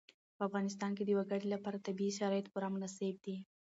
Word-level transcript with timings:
په 0.37 0.41
افغانستان 0.47 0.91
کې 0.97 1.03
د 1.05 1.11
وګړي 1.19 1.47
لپاره 1.55 1.83
طبیعي 1.87 2.13
شرایط 2.19 2.45
پوره 2.53 2.67
مناسب 2.75 3.15
دي. 3.25 3.35